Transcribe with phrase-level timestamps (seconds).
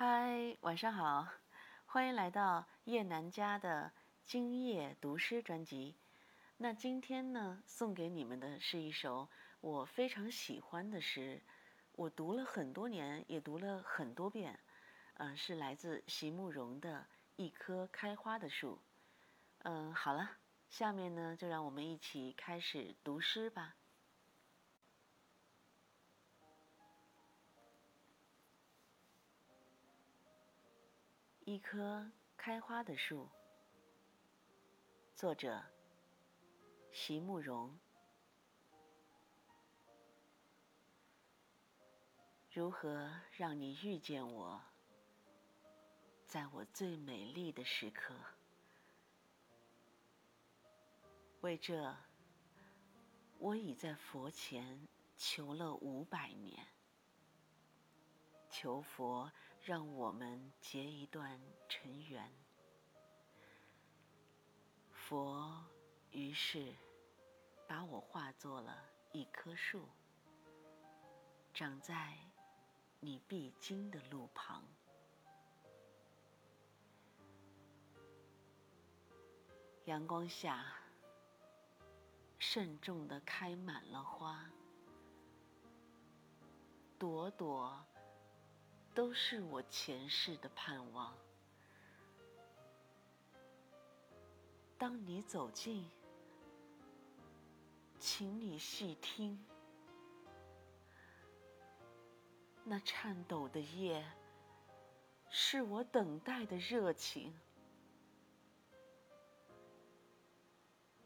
[0.00, 1.26] 嗨，晚上好，
[1.84, 3.90] 欢迎来到叶南家的
[4.24, 5.96] 今夜读诗专辑。
[6.58, 9.28] 那今天呢，送给你们的是一首
[9.60, 11.42] 我非常喜欢的诗，
[11.96, 14.60] 我读了很多年，也读了很多遍。
[15.14, 17.00] 嗯，是来自席慕容的
[17.34, 18.76] 《一棵开花的树》。
[19.64, 20.30] 嗯，好了，
[20.70, 23.74] 下面呢，就让我们一起开始读诗吧。
[31.48, 33.26] 一棵开花的树，
[35.14, 35.64] 作者
[36.92, 37.74] 席慕容。
[42.52, 44.62] 如何让你遇见我，
[46.26, 48.14] 在我最美丽的时刻？
[51.40, 51.96] 为这，
[53.38, 56.66] 我已在佛前求了五百年。
[58.50, 59.32] 求佛
[59.68, 62.32] 让我们结一段尘缘。
[64.90, 65.62] 佛
[66.10, 66.74] 于是
[67.66, 69.86] 把我化作了一棵树，
[71.52, 72.16] 长在
[72.98, 74.64] 你必经的路旁。
[79.84, 80.64] 阳光下，
[82.38, 84.50] 慎重的开满了花，
[86.98, 87.84] 朵朵。
[88.98, 91.16] 都是我前世的盼望。
[94.76, 95.88] 当你走近，
[98.00, 99.38] 请你细听，
[102.64, 104.04] 那颤抖的叶，
[105.30, 107.32] 是我等待的热情。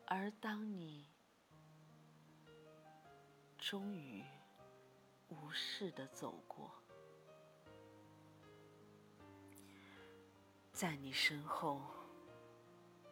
[0.06, 1.06] 而当你
[3.58, 4.24] 终于
[5.28, 6.70] 无视的走过。
[10.82, 11.80] 在你身后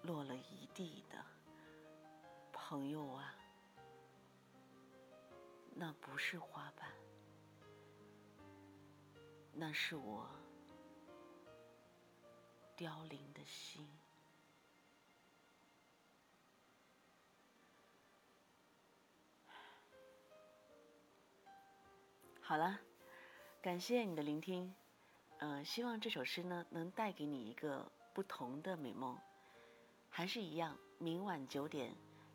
[0.02, 1.24] 落了一地的
[2.50, 3.32] 朋友啊，
[5.76, 6.90] 那不是花瓣，
[9.52, 10.28] 那是我
[12.74, 13.88] 凋零的心。
[22.40, 22.80] 好了，
[23.62, 24.74] 感谢你的聆听。
[25.40, 29.18] 呃，希望这首诗呢能带给你一个不同的美梦。
[30.10, 31.94] 还是一样，明晚九点，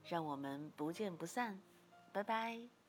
[0.10, 1.60] 让我们不见不散。
[2.12, 2.85] 拜拜。